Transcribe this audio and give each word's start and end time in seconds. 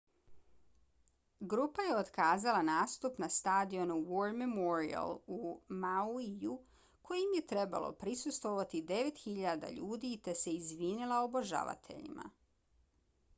grupa 1.53 1.83
je 1.87 1.97
otkazala 1.97 2.61
nastup 2.69 3.19
na 3.25 3.29
stadionu 3.35 3.97
war 4.11 4.33
memorial 4.39 5.13
u 5.37 5.51
mauiju 5.85 6.57
kojem 7.11 7.37
je 7.39 7.45
trebalo 7.55 7.93
prisustvovati 8.05 8.83
9.000 8.97 9.71
ljudi 9.79 10.13
te 10.29 10.37
se 10.45 10.59
izvinila 10.61 11.21
obožavateljima 11.31 12.31